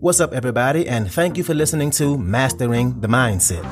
[0.00, 3.64] What's up, everybody, and thank you for listening to Mastering the Mindset.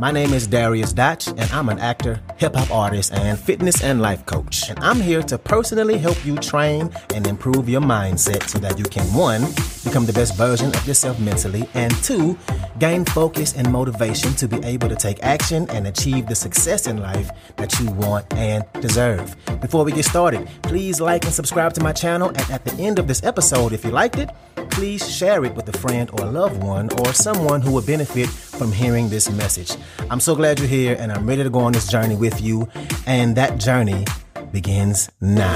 [0.00, 4.00] My name is Darius Dotch, and I'm an actor, hip hop artist, and fitness and
[4.00, 4.68] life coach.
[4.70, 8.84] And I'm here to personally help you train and improve your mindset so that you
[8.84, 9.42] can, one,
[9.84, 12.38] become the best version of yourself mentally, and two,
[12.78, 16.96] gain focus and motivation to be able to take action and achieve the success in
[16.96, 19.36] life that you want and deserve.
[19.60, 22.28] Before we get started, please like and subscribe to my channel.
[22.28, 24.30] And at the end of this episode, if you liked it,
[24.70, 28.28] please share it with a friend or loved one or someone who would benefit
[28.62, 29.72] from hearing this message.
[30.08, 32.68] I'm so glad you're here and I'm ready to go on this journey with you.
[33.06, 34.04] And that journey
[34.52, 35.52] begins now.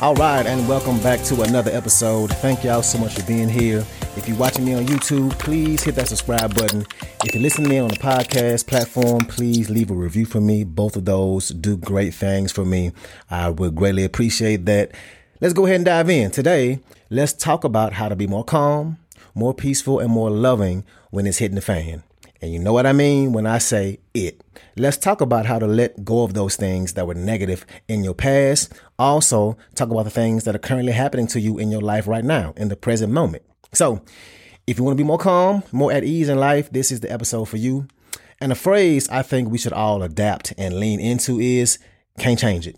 [0.00, 2.30] All right, and welcome back to another episode.
[2.34, 3.84] Thank y'all so much for being here.
[4.16, 6.86] If you're watching me on YouTube, please hit that subscribe button.
[7.24, 10.62] If you're listening to me on the podcast platform, please leave a review for me.
[10.62, 12.92] Both of those do great things for me.
[13.28, 14.92] I would greatly appreciate that.
[15.40, 16.30] Let's go ahead and dive in.
[16.30, 16.78] Today,
[17.10, 18.98] let's talk about how to be more calm,
[19.34, 22.04] more peaceful, and more loving when it's hitting the fan.
[22.40, 24.40] And you know what I mean when I say it.
[24.76, 28.14] Let's talk about how to let go of those things that were negative in your
[28.14, 28.72] past.
[28.98, 32.24] Also, talk about the things that are currently happening to you in your life right
[32.24, 33.42] now, in the present moment.
[33.72, 34.02] So,
[34.66, 37.12] if you want to be more calm, more at ease in life, this is the
[37.12, 37.88] episode for you.
[38.40, 41.78] And a phrase I think we should all adapt and lean into is
[42.18, 42.76] can't change it.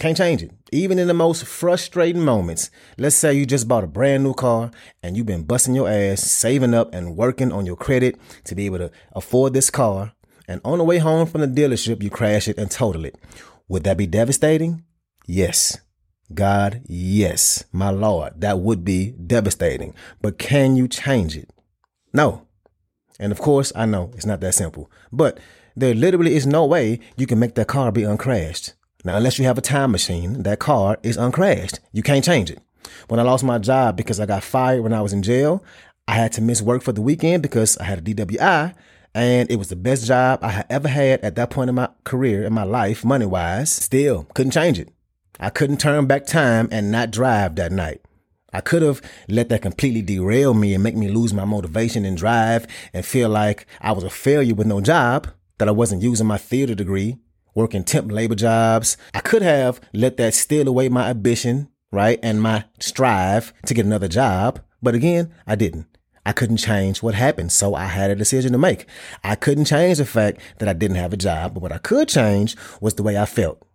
[0.00, 0.50] Can't change it.
[0.72, 2.70] Even in the most frustrating moments.
[2.98, 4.70] Let's say you just bought a brand new car
[5.02, 8.66] and you've been busting your ass, saving up and working on your credit to be
[8.66, 10.12] able to afford this car.
[10.48, 13.16] And on the way home from the dealership, you crash it and total it.
[13.68, 14.84] Would that be devastating?
[15.26, 15.78] Yes.
[16.34, 17.64] God, yes.
[17.72, 19.94] My Lord, that would be devastating.
[20.20, 21.50] But can you change it?
[22.12, 22.46] No.
[23.20, 24.90] And of course, I know it's not that simple.
[25.12, 25.38] But
[25.76, 28.74] there literally is no way you can make that car be uncrashed.
[29.04, 31.80] Now, unless you have a time machine, that car is uncrashed.
[31.92, 32.60] You can't change it.
[33.08, 35.64] When I lost my job because I got fired when I was in jail,
[36.06, 38.74] I had to miss work for the weekend because I had a DWI
[39.14, 41.88] and it was the best job I had ever had at that point in my
[42.04, 43.70] career, in my life, money wise.
[43.70, 44.88] Still couldn't change it.
[45.40, 48.02] I couldn't turn back time and not drive that night.
[48.52, 52.16] I could have let that completely derail me and make me lose my motivation and
[52.16, 55.28] drive and feel like I was a failure with no job,
[55.58, 57.18] that I wasn't using my theater degree,
[57.54, 58.96] working temp labor jobs.
[59.14, 62.18] I could have let that steal away my ambition, right?
[62.22, 64.60] And my strive to get another job.
[64.82, 65.86] But again, I didn't.
[66.24, 67.52] I couldn't change what happened.
[67.52, 68.86] So I had a decision to make.
[69.24, 71.54] I couldn't change the fact that I didn't have a job.
[71.54, 73.66] But what I could change was the way I felt,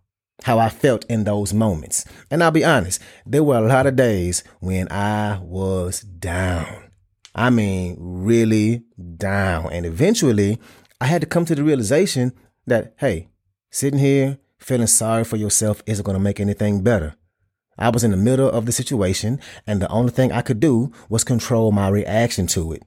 [0.44, 2.04] how I felt in those moments.
[2.30, 6.90] And I'll be honest, there were a lot of days when I was down.
[7.34, 8.84] I mean, really
[9.16, 9.70] down.
[9.70, 10.58] And eventually
[11.00, 12.32] I had to come to the realization
[12.66, 13.28] that, hey,
[13.70, 17.14] Sitting here feeling sorry for yourself isn't going to make anything better.
[17.78, 20.90] I was in the middle of the situation, and the only thing I could do
[21.08, 22.82] was control my reaction to it.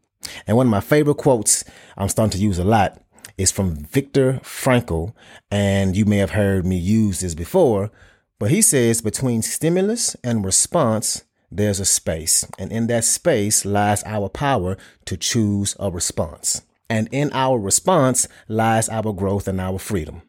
[0.46, 1.64] And one of my favorite quotes
[1.98, 3.02] I'm starting to use a lot
[3.38, 5.14] is from Viktor Frankl,
[5.50, 7.92] and you may have heard me use this before,
[8.40, 14.04] but he says between stimulus and response, there's a space, and in that space lies
[14.06, 16.64] our power to choose a response.
[16.90, 20.24] And in our response lies our growth and our freedom.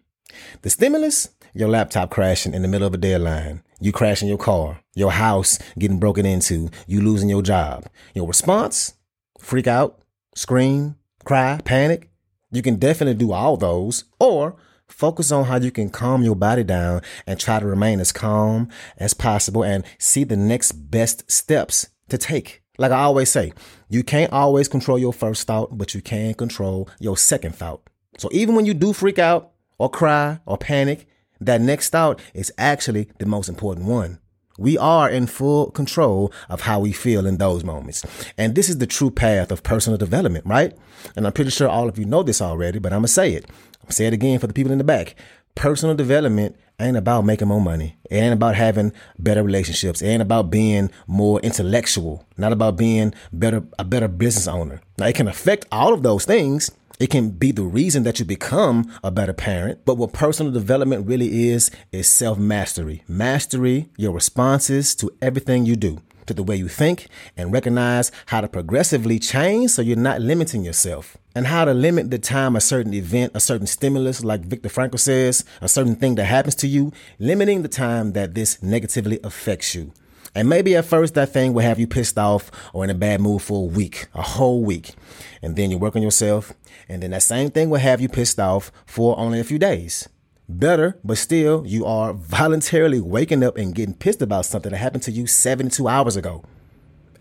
[0.62, 4.80] The stimulus, your laptop crashing in the middle of a deadline, you crashing your car,
[4.94, 7.86] your house getting broken into, you losing your job.
[8.14, 8.94] Your response,
[9.38, 10.02] freak out,
[10.34, 12.08] scream, cry, panic.
[12.50, 14.56] You can definitely do all those or
[14.88, 18.68] focus on how you can calm your body down and try to remain as calm
[18.98, 22.62] as possible and see the next best steps to take.
[22.78, 23.52] Like I always say,
[23.88, 27.82] you can't always control your first thought, but you can control your second thought.
[28.18, 29.51] So even when you do freak out,
[29.82, 31.08] or cry or panic,
[31.40, 34.20] that next thought is actually the most important one.
[34.56, 38.04] We are in full control of how we feel in those moments.
[38.38, 40.72] And this is the true path of personal development, right?
[41.16, 43.32] And I'm pretty sure all of you know this already, but I'm going to say
[43.32, 43.50] it.
[43.82, 45.16] I'm say it again for the people in the back.
[45.56, 47.96] Personal development ain't about making more money.
[48.08, 50.00] It ain't about having better relationships.
[50.00, 54.80] It ain't about being more intellectual, not about being better, a better business owner.
[54.96, 56.70] Now it can affect all of those things,
[57.02, 59.84] it can be the reason that you become a better parent.
[59.84, 63.02] But what personal development really is, is self mastery.
[63.08, 68.40] Mastery your responses to everything you do, to the way you think, and recognize how
[68.40, 71.16] to progressively change so you're not limiting yourself.
[71.34, 75.00] And how to limit the time a certain event, a certain stimulus, like Viktor Frankl
[75.00, 79.74] says, a certain thing that happens to you, limiting the time that this negatively affects
[79.74, 79.92] you.
[80.34, 83.20] And maybe at first that thing will have you pissed off or in a bad
[83.20, 84.94] mood for a week, a whole week.
[85.42, 86.52] And then you work on yourself.
[86.88, 90.08] And then that same thing will have you pissed off for only a few days.
[90.48, 95.02] Better, but still, you are voluntarily waking up and getting pissed about something that happened
[95.04, 96.44] to you 72 hours ago.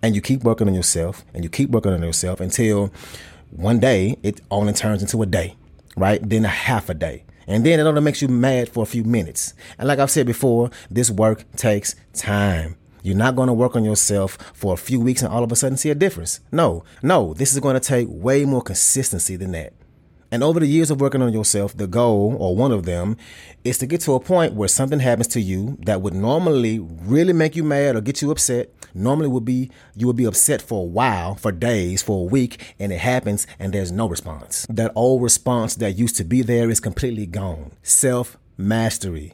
[0.02, 2.92] And you keep working on yourself and you keep working on yourself until
[3.52, 5.56] one day it only turns into a day,
[5.96, 6.20] right?
[6.28, 7.24] Then a half a day.
[7.48, 9.54] And then it only makes you mad for a few minutes.
[9.78, 12.78] And like I've said before, this work takes time.
[13.04, 15.56] You're not going to work on yourself for a few weeks and all of a
[15.56, 16.40] sudden see a difference.
[16.52, 19.74] No, no, this is going to take way more consistency than that.
[20.34, 23.18] And over the years of working on yourself, the goal, or one of them,
[23.66, 27.34] is to get to a point where something happens to you that would normally really
[27.34, 28.70] make you mad or get you upset.
[28.94, 32.76] Normally would be you would be upset for a while, for days, for a week,
[32.80, 34.66] and it happens and there's no response.
[34.70, 37.74] That old response that used to be there is completely gone.
[37.84, 39.34] Self mastery.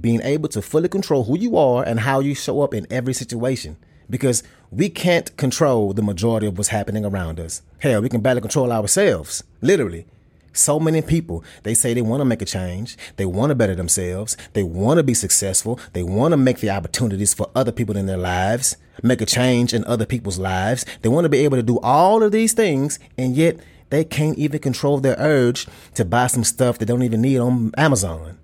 [0.00, 3.14] Being able to fully control who you are and how you show up in every
[3.14, 3.76] situation.
[4.10, 7.62] Because we can't control the majority of what's happening around us.
[7.80, 10.06] Hell, we can barely control ourselves, literally.
[10.52, 12.96] So many people, they say they want to make a change.
[13.16, 14.36] They want to better themselves.
[14.54, 15.78] They want to be successful.
[15.92, 19.72] They want to make the opportunities for other people in their lives, make a change
[19.72, 20.84] in other people's lives.
[21.02, 23.58] They want to be able to do all of these things, and yet
[23.90, 27.72] they can't even control their urge to buy some stuff they don't even need on
[27.76, 28.38] Amazon.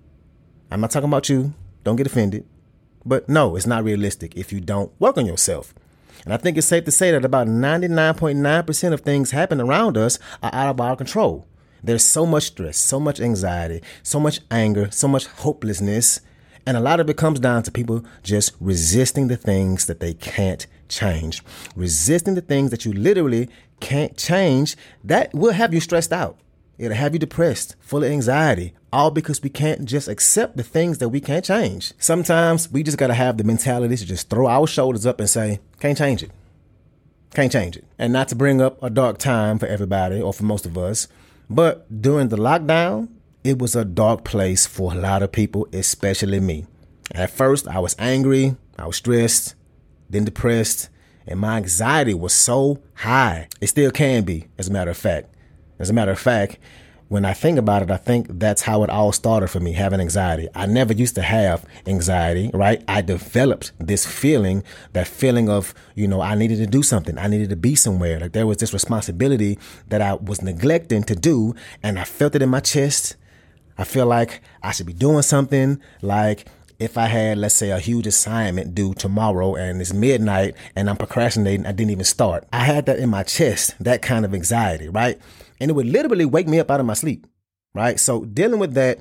[0.75, 1.53] I'm not talking about you.
[1.85, 2.45] Don't get offended.
[3.05, 5.73] But no, it's not realistic if you don't work on yourself.
[6.25, 10.19] And I think it's safe to say that about 99.9% of things happen around us
[10.43, 11.47] are out of our control.
[11.81, 16.19] There's so much stress, so much anxiety, so much anger, so much hopelessness.
[16.65, 20.13] And a lot of it comes down to people just resisting the things that they
[20.13, 21.41] can't change.
[21.77, 23.47] Resisting the things that you literally
[23.79, 24.75] can't change,
[25.05, 26.37] that will have you stressed out.
[26.77, 30.97] It'll have you depressed, full of anxiety, all because we can't just accept the things
[30.97, 31.93] that we can't change.
[31.97, 35.59] Sometimes we just gotta have the mentality to just throw our shoulders up and say,
[35.79, 36.31] can't change it.
[37.33, 37.85] Can't change it.
[37.97, 41.07] And not to bring up a dark time for everybody or for most of us,
[41.49, 43.09] but during the lockdown,
[43.43, 46.65] it was a dark place for a lot of people, especially me.
[47.11, 49.55] At first, I was angry, I was stressed,
[50.09, 50.89] then depressed,
[51.27, 53.47] and my anxiety was so high.
[53.61, 55.34] It still can be, as a matter of fact.
[55.79, 56.57] As a matter of fact,
[57.07, 59.99] when I think about it, I think that's how it all started for me, having
[59.99, 60.47] anxiety.
[60.55, 62.83] I never used to have anxiety, right?
[62.87, 64.63] I developed this feeling,
[64.93, 67.17] that feeling of, you know, I needed to do something.
[67.19, 68.19] I needed to be somewhere.
[68.19, 71.53] Like there was this responsibility that I was neglecting to do.
[71.83, 73.17] And I felt it in my chest.
[73.77, 76.47] I feel like I should be doing something like
[76.79, 80.97] if I had, let's say, a huge assignment due tomorrow and it's midnight and I'm
[80.97, 82.45] procrastinating, I didn't even start.
[82.51, 85.19] I had that in my chest, that kind of anxiety, right?
[85.59, 87.27] and it would literally wake me up out of my sleep.
[87.73, 87.99] Right.
[87.99, 88.99] So dealing with that,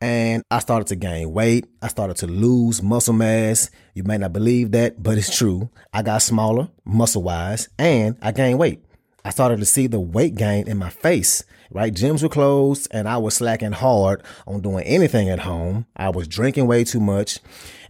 [0.00, 1.66] and I started to gain weight.
[1.82, 3.68] I started to lose muscle mass.
[3.94, 5.70] You may not believe that, but it's true.
[5.92, 8.84] I got smaller muscle wise and I gained weight.
[9.28, 11.92] I started to see the weight gain in my face, right?
[11.92, 15.84] Gyms were closed and I was slacking hard on doing anything at home.
[15.94, 17.38] I was drinking way too much.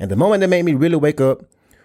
[0.01, 1.43] And the moment that made me really wake up,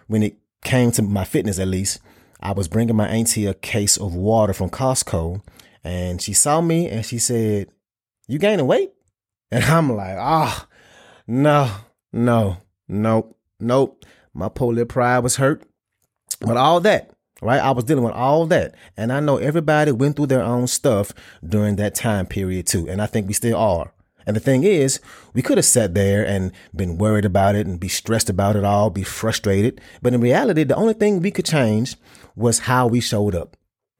[0.07, 1.99] when it came to my fitness at least,
[2.41, 5.43] I was bringing my auntie a case of water from Costco
[5.83, 7.67] and she saw me and she said,
[8.27, 8.91] You gaining weight?
[9.51, 10.73] And I'm like, Ah, oh,
[11.27, 11.69] no,
[12.11, 12.57] no,
[12.89, 14.03] nope, nope.
[14.33, 15.61] My polar pride was hurt.
[16.41, 17.12] But all that,
[17.43, 17.61] right?
[17.61, 18.75] I was dealing with all that.
[18.97, 21.13] And I know everybody went through their own stuff
[21.45, 22.89] during that time period too.
[22.89, 23.93] And I think we still are.
[24.25, 24.99] And the thing is,
[25.33, 28.63] we could have sat there and been worried about it and be stressed about it
[28.63, 29.81] all, be frustrated.
[30.01, 31.95] But in reality, the only thing we could change
[32.35, 33.57] was how we showed up.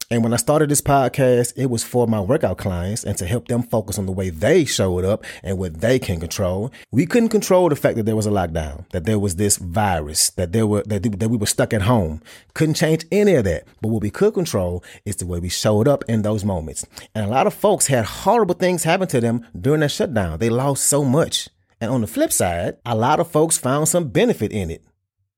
[0.10, 3.48] And when I started this podcast, it was for my workout clients and to help
[3.48, 6.72] them focus on the way they showed up and what they can control.
[6.92, 10.30] We couldn't control the fact that there was a lockdown, that there was this virus,
[10.32, 12.22] that there were that, that we were stuck at home.
[12.54, 13.64] Couldn't change any of that.
[13.82, 16.86] But what we could control is the way we showed up in those moments.
[17.16, 20.40] And a lot of folks had horrible things happen to them during that shutdown.
[20.40, 21.50] They lost so much.
[21.80, 24.84] And on the flip side, a lot of folks found some benefit in it.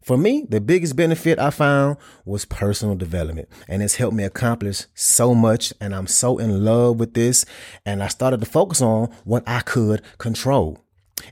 [0.05, 4.85] For me, the biggest benefit I found was personal development and it's helped me accomplish
[4.93, 5.73] so much.
[5.81, 7.43] And I'm so in love with this.
[7.87, 10.77] And I started to focus on what I could control.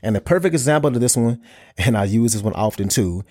[0.02, 1.40] And the perfect example of this one,
[1.78, 3.22] and I use this one often too,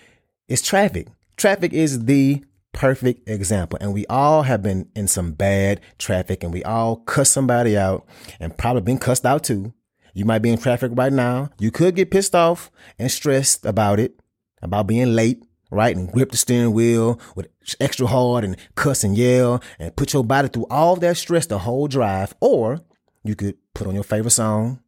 [0.48, 1.08] is traffic.
[1.36, 3.78] Traffic is the perfect example.
[3.82, 8.06] And we all have been in some bad traffic and we all cuss somebody out
[8.40, 9.74] and probably been cussed out too.
[10.14, 11.50] You might be in traffic right now.
[11.58, 14.18] You could get pissed off and stressed about it
[14.64, 15.96] about being late, right?
[15.96, 20.24] And grip the steering wheel with extra hard and cuss and yell and put your
[20.24, 22.34] body through all that stress the whole drive.
[22.40, 22.80] Or
[23.22, 24.80] you could put on your favorite song,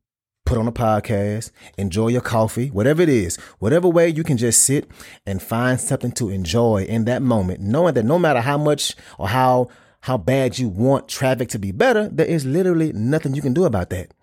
[0.45, 4.64] put on a podcast, enjoy your coffee, whatever it is, whatever way you can just
[4.64, 4.88] sit
[5.26, 9.28] and find something to enjoy in that moment, knowing that no matter how much or
[9.28, 9.68] how
[10.00, 13.64] how bad you want traffic to be better, there is literally nothing you can do
[13.64, 14.14] about that.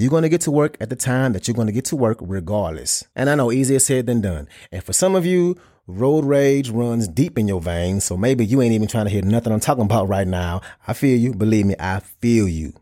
[0.00, 1.96] You're going to get to work at the time that you're going to get to
[1.96, 3.02] work regardless.
[3.16, 4.48] And I know easier said than done.
[4.70, 5.56] And for some of you,
[5.88, 8.04] road rage runs deep in your veins.
[8.04, 10.60] So maybe you ain't even trying to hear nothing I'm talking about right now.
[10.86, 11.34] I feel you.
[11.34, 12.74] Believe me, I feel you.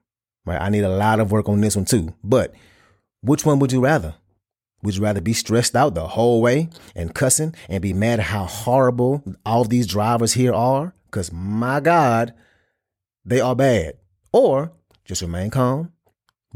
[0.44, 0.60] Right?
[0.60, 2.12] I need a lot of work on this one too.
[2.22, 2.52] But
[3.22, 4.16] which one would you rather?
[4.82, 8.26] Would you rather be stressed out the whole way and cussing and be mad at
[8.26, 10.92] how horrible all these drivers here are?
[11.06, 12.34] Because my God,
[13.24, 13.94] they are bad.
[14.32, 14.72] Or
[15.06, 15.92] just remain calm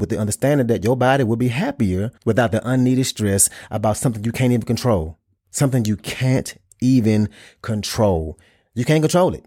[0.01, 4.25] with the understanding that your body will be happier without the unneeded stress about something
[4.25, 5.19] you can't even control.
[5.51, 7.29] Something you can't even
[7.63, 8.39] control.
[8.75, 9.45] You can't control it.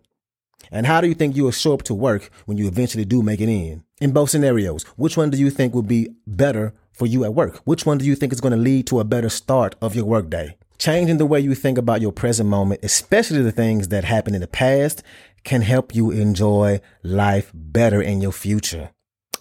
[0.71, 3.21] And how do you think you will show up to work when you eventually do
[3.21, 3.83] make it in?
[3.99, 7.57] In both scenarios, which one do you think will be better for you at work?
[7.65, 10.05] Which one do you think is going to lead to a better start of your
[10.05, 10.57] workday?
[10.77, 14.41] Changing the way you think about your present moment, especially the things that happened in
[14.41, 15.03] the past,
[15.43, 18.89] can help you enjoy life better in your future.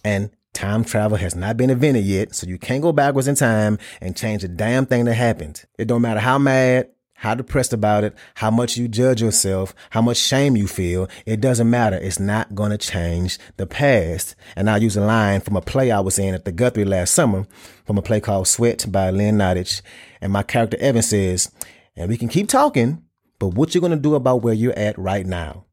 [0.04, 3.78] And Time travel has not been invented yet, so you can't go backwards in time
[4.00, 5.64] and change a damn thing that happened.
[5.78, 10.02] It don't matter how mad, how depressed about it, how much you judge yourself, how
[10.02, 11.08] much shame you feel.
[11.24, 11.96] It doesn't matter.
[11.96, 14.34] It's not going to change the past.
[14.56, 17.14] And I'll use a line from a play I was in at the Guthrie last
[17.14, 17.46] summer
[17.86, 19.82] from a play called Sweat by Lynn Nottage.
[20.20, 21.50] And my character Evan says,
[21.96, 23.04] and we can keep talking,
[23.38, 25.64] but what you're going to do about where you're at right now.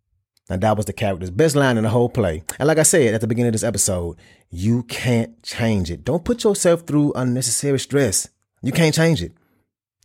[0.51, 2.43] And that was the character's best line in the whole play.
[2.57, 4.17] And like I said at the beginning of this episode,
[4.51, 6.03] you can't change it.
[6.03, 8.29] Don't put yourself through unnecessary stress.
[8.61, 9.33] You can't change it.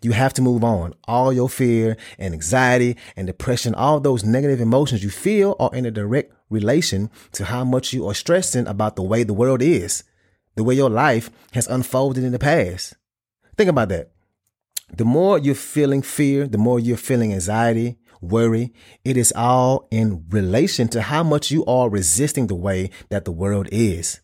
[0.02, 0.94] You have to move on.
[1.04, 5.86] All your fear and anxiety and depression, all those negative emotions you feel are in
[5.86, 10.04] a direct relation to how much you are stressing about the way the world is,
[10.56, 12.96] the way your life has unfolded in the past.
[13.56, 14.10] Think about that.
[14.92, 18.74] The more you're feeling fear, the more you're feeling anxiety, worry.
[19.04, 23.32] It is all in relation to how much you are resisting the way that the
[23.32, 24.20] world is.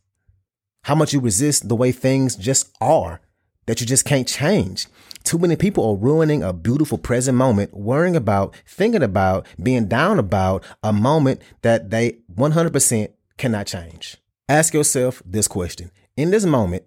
[0.83, 3.21] How much you resist the way things just are
[3.67, 4.89] that you just can't change.
[5.23, 10.19] Too many people are ruining a beautiful present moment, worrying about, thinking about, being down
[10.19, 14.17] about a moment that they 100% cannot change.
[14.49, 16.85] Ask yourself this question In this moment,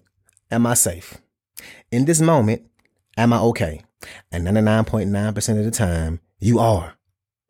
[0.52, 1.20] am I safe?
[1.90, 2.64] In this moment,
[3.16, 3.82] am I okay?
[4.32, 6.96] And 99.9% of the time, you are.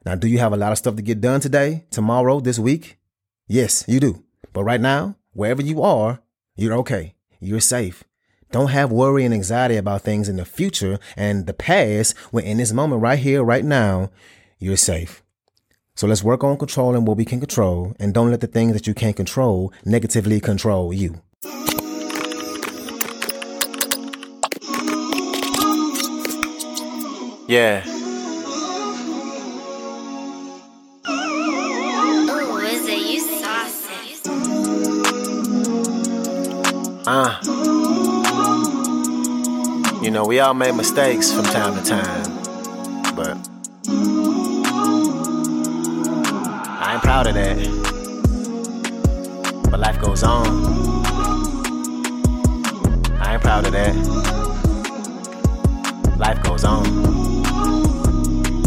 [0.06, 3.00] Now, do you have a lot of stuff to get done today, tomorrow, this week?
[3.48, 4.24] Yes, you do.
[4.52, 6.20] But right now, wherever you are,
[6.56, 7.16] you're okay.
[7.40, 8.04] You're safe.
[8.52, 12.58] Don't have worry and anxiety about things in the future and the past when in
[12.58, 14.12] this moment right here, right now,
[14.60, 15.24] you're safe.
[15.96, 18.88] So let's work on controlling what we can control and don't let the things that
[18.88, 21.22] you can't control negatively control you.
[27.48, 27.93] Yeah.
[40.24, 42.24] Know, we all make mistakes from time to time,
[43.16, 43.38] but
[46.80, 47.58] I ain't proud of that.
[49.70, 50.48] But life goes on.
[53.20, 53.96] I ain't proud of that.
[56.18, 56.86] Life goes on.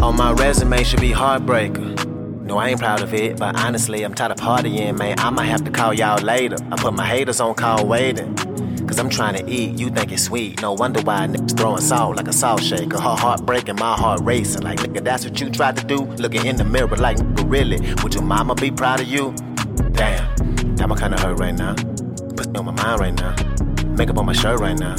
[0.02, 2.04] On my resume should be heartbreaker.
[2.42, 5.18] No, I ain't proud of it, but honestly, I'm tired of partying, man.
[5.18, 6.56] I might have to call y'all later.
[6.70, 8.55] I put my haters on call waiting.
[8.87, 10.62] Cause I'm trying to eat, you think it's sweet.
[10.62, 12.99] No wonder why niggas throwing salt like a salt shaker.
[12.99, 14.62] Her heart breaking, my heart racing.
[14.62, 16.05] Like, nigga, that's what you tried to do?
[16.05, 17.95] Looking in the mirror like, nigga, really?
[18.02, 19.33] Would your mama be proud of you?
[19.93, 21.75] Damn, that my kinda hurt right now.
[22.37, 23.35] Put on my mind right now.
[23.97, 24.97] Makeup on my shirt right now.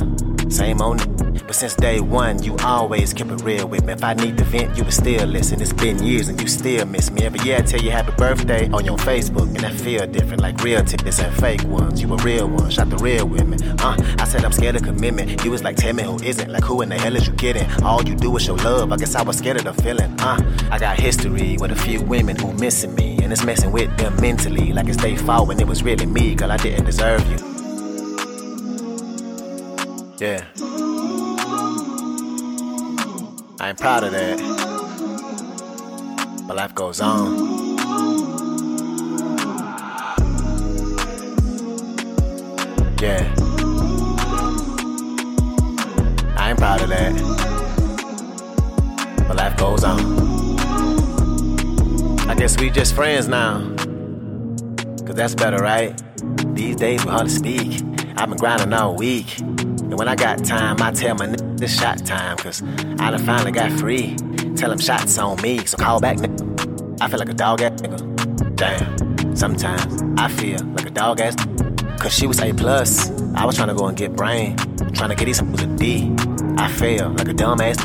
[0.50, 3.93] Same old but since day one, you always kept it real with me.
[3.93, 5.61] If I need to vent, you would still listen.
[5.61, 7.23] It's been years and you still miss me.
[7.23, 10.61] Every year I tell you happy birthday on your Facebook, and I feel different, like
[10.61, 12.01] real tickets and fake ones.
[12.01, 13.63] You a real one, shot the real women.
[13.79, 15.43] Uh, I said I'm scared of commitment.
[15.45, 16.51] You was like, tell me who isn't.
[16.51, 17.65] Like who in the hell is you kidding?
[17.81, 18.91] All you do is show love.
[18.91, 20.19] I guess I was scared of the feeling.
[20.19, 20.37] Uh,
[20.69, 24.19] I got history with a few women who missing me, and it's messing with them
[24.19, 24.73] mentally.
[24.73, 26.51] Like it's their fault when it was really me, girl.
[26.51, 27.57] I didn't deserve you.
[30.19, 30.43] Yeah.
[33.67, 34.38] I ain't proud of that.
[36.47, 37.75] But life goes on.
[43.01, 43.36] Yeah.
[46.38, 47.13] I ain't proud of that.
[49.27, 50.00] But life goes on.
[52.29, 53.75] I guess we just friends now.
[55.05, 55.93] Cause that's better, right?
[56.55, 57.83] These days we hardly speak.
[58.15, 59.41] I've been grinding all week.
[59.97, 62.61] When I got time, I tell my nigga this shot time, cause
[62.99, 64.15] I done finally got free.
[64.55, 67.01] Tell him shots on me, so call back nigga.
[67.01, 68.55] I feel like a dog ass nigga.
[68.55, 71.35] Damn, sometimes I feel like a dog ass
[71.99, 73.09] Cause she was A plus.
[73.33, 74.55] I was trying to go and get brain.
[74.93, 76.13] Trying to get these with a D.
[76.59, 77.77] I failed like a dumbass.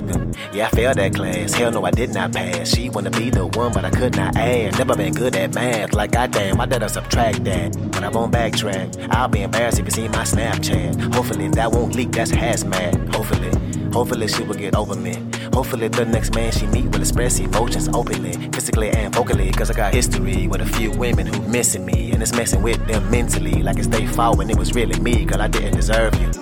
[0.55, 1.53] Yeah, I failed that class.
[1.53, 2.75] Hell no, I did not pass.
[2.75, 4.79] She wanna be the one, but I could not add.
[4.79, 5.93] Never been good at math.
[5.93, 7.77] Like goddamn, I did subtract that.
[7.93, 9.09] But I won't backtrack.
[9.11, 11.15] I'll be embarrassed if you see my Snapchat.
[11.15, 12.13] Hopefully that won't leak.
[12.13, 13.15] That's hazmat.
[13.15, 13.51] Hopefully.
[13.93, 15.19] Hopefully she will get over me.
[15.53, 19.53] Hopefully the next man she meet will express emotions openly, physically and vocally.
[19.53, 22.11] Cause I got history with a few women who missing me.
[22.11, 23.63] And it's messing with them mentally.
[23.63, 25.27] Like it's their fault when it was really me.
[25.27, 26.42] Cause I didn't deserve you.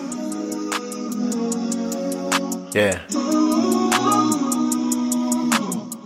[2.72, 3.00] Yeah.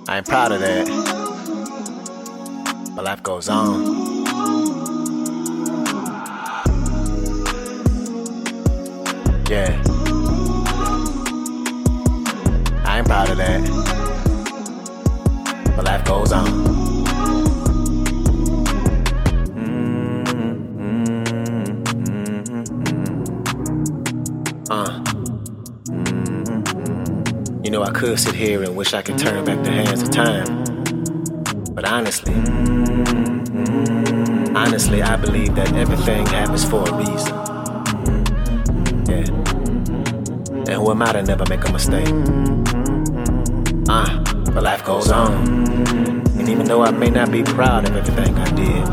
[0.09, 0.87] I ain't proud of that.
[2.97, 3.85] But life goes on.
[9.47, 9.83] Yeah.
[12.87, 13.63] I ain't proud of that.
[15.77, 16.94] But life goes on.
[27.75, 30.47] Know, I could sit here and wish I could turn back the hands of time.
[31.75, 32.35] But honestly,
[34.55, 37.35] honestly, I believe that everything happens for a reason.
[39.11, 39.27] Yeah.
[40.71, 42.15] And who am I to never make a mistake?
[43.89, 45.33] Uh, but life goes on.
[46.39, 48.85] And even though I may not be proud of everything I did,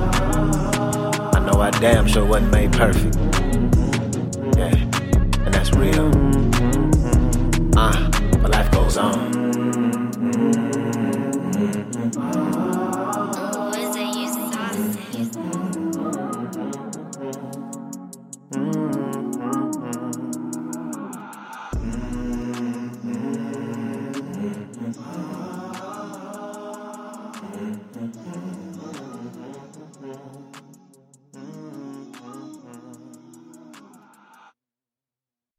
[1.35, 3.30] I know I damn sure wasn't made perfect.